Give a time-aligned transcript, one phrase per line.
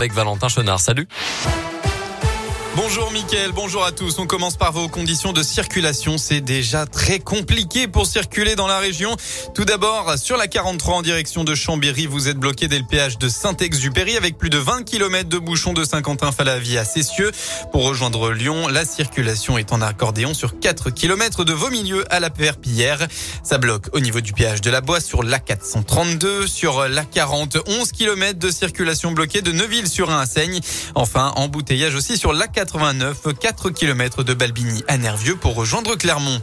[0.00, 1.08] Avec Valentin Chenard, salut
[2.80, 4.20] Bonjour Mickaël, bonjour à tous.
[4.20, 6.16] On commence par vos conditions de circulation.
[6.16, 9.16] C'est déjà très compliqué pour circuler dans la région.
[9.52, 13.18] Tout d'abord, sur la 43 en direction de Chambéry, vous êtes bloqué dès le péage
[13.18, 17.32] de Saint-Exupéry avec plus de 20 km de bouchons de Saint-Quentin-Falavie à Cessieux.
[17.72, 22.20] Pour rejoindre Lyon, la circulation est en accordéon sur 4 km de vos milieux à
[22.20, 23.08] la Pierre.
[23.42, 27.58] Ça bloque au niveau du péage de la Bois sur la 432, sur la 40,
[27.66, 30.26] 11 km de circulation bloquée de Neuville sur un.
[30.94, 35.96] Enfin, embouteillage aussi sur la 4 89, 4 km de Balbigny à Nervieux pour rejoindre
[35.96, 36.38] Clermont.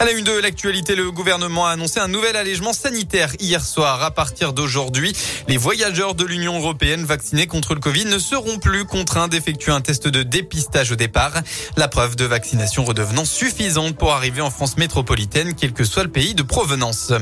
[0.00, 4.02] À la une de l'actualité, le gouvernement a annoncé un nouvel allègement sanitaire hier soir.
[4.02, 5.12] À partir d'aujourd'hui,
[5.46, 9.80] les voyageurs de l'Union européenne vaccinés contre le Covid ne seront plus contraints d'effectuer un
[9.80, 11.34] test de dépistage au départ.
[11.76, 16.10] La preuve de vaccination redevenant suffisante pour arriver en France métropolitaine, quel que soit le
[16.10, 17.12] pays de provenance.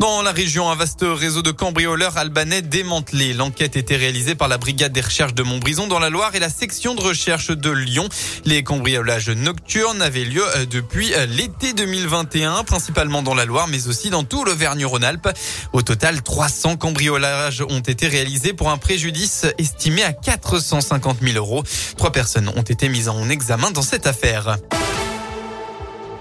[0.00, 3.32] Dans la région, un vaste réseau de cambrioleurs albanais démantelé.
[3.32, 6.50] L'enquête était réalisée par la brigade des recherches de Montbrison dans la Loire et la
[6.50, 8.08] section de recherche de Lyon.
[8.44, 13.88] Les cambriolages nocturnes avaient lieu euh, depuis euh, l'été 2021, principalement dans la Loire, mais
[13.88, 15.30] aussi dans tout l'Auvergne-Rhône-Alpes.
[15.72, 21.64] Au total, 300 cambriolages ont été réalisés pour un préjudice estimé à 450 000 euros.
[21.96, 24.58] Trois personnes ont été mises en examen dans cette affaire.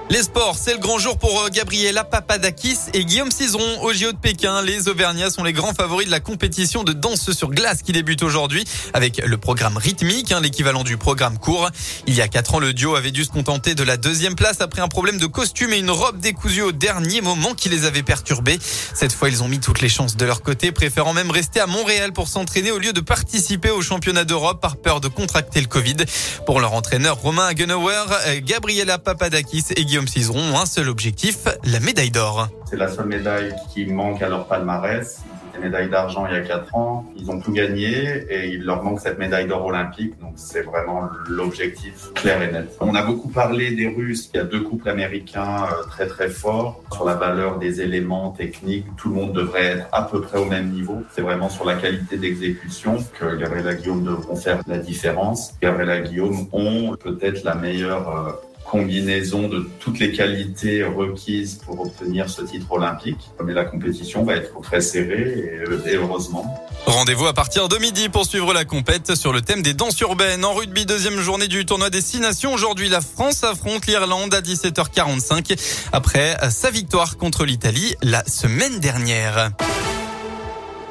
[0.10, 4.14] Les sports, c'est le grand jour pour euh, Gabriela Papadakis et Guillaume Cizeron au JO
[4.14, 4.62] de Pékin.
[4.62, 8.24] Les Auvergnats sont les grands favoris de la compétition de danse sur glace qui débute
[8.24, 11.70] aujourd'hui avec le programme rythmique, hein, l'équivalent du programme court.
[12.06, 14.62] Il y a quatre ans, le duo avait dû se contenter de la deuxième place
[14.62, 18.02] après un problème de costume et une robe décousue au dernier moment qui les avait
[18.02, 18.60] perturbés.
[18.94, 21.68] Cette fois, ils ont mis toutes les chances de leur côté, préférant même rester à
[21.68, 25.68] Montréal pour s'entraîner au lieu de participer au championnat d'Europe par peur de contracter le
[25.68, 25.98] Covid.
[26.46, 30.90] Pour leur entraîneur Romain Hagenauer, euh, Gabriela Papadakis et Guillaume Guillaume Cizeron ont un seul
[30.90, 32.50] objectif, la médaille d'or.
[32.70, 35.22] C'est la seule médaille qui manque à leur palmarès.
[35.26, 37.04] Ils étaient médaille d'argent il y a quatre ans.
[37.18, 40.14] Ils ont tout gagné et il leur manque cette médaille d'or olympique.
[40.20, 42.78] Donc c'est vraiment l'objectif clair et net.
[42.80, 44.30] On a beaucoup parlé des Russes.
[44.36, 48.30] Il y a deux couples américains euh, très très forts sur la valeur des éléments
[48.30, 48.86] techniques.
[48.98, 51.02] Tout le monde devrait être à peu près au même niveau.
[51.12, 55.56] C'est vraiment sur la qualité d'exécution que Gabriela Guillaume devront faire la différence.
[55.60, 58.32] Gabriela Guillaume ont peut-être la meilleure euh,
[58.70, 63.30] combinaison de toutes les qualités requises pour obtenir ce titre olympique.
[63.44, 66.56] Mais la compétition va être très serrée et, heureusement.
[66.86, 70.46] Rendez-vous à partir de midi pour suivre la compète sur le thème des danses urbaines.
[70.46, 72.54] En rugby, deuxième journée du tournoi Destination.
[72.54, 75.58] Aujourd'hui, la France affronte l'Irlande à 17h45
[75.92, 79.52] après sa victoire contre l'Italie la semaine dernière.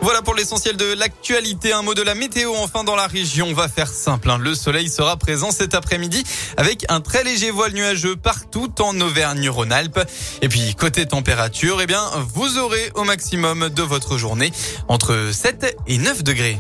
[0.03, 1.73] Voilà pour l'essentiel de l'actualité.
[1.73, 3.49] Un mot de la météo enfin dans la région.
[3.49, 4.31] On va faire simple.
[4.31, 4.39] Hein.
[4.39, 6.23] Le soleil sera présent cet après-midi
[6.57, 10.01] avec un très léger voile nuageux partout en Auvergne-Rhône-Alpes.
[10.43, 12.03] Et puis côté température, eh bien
[12.35, 14.53] vous aurez au maximum de votre journée
[14.89, 16.59] entre 7 et 9 degrés.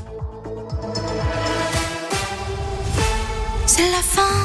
[3.66, 4.36] C'est la fin.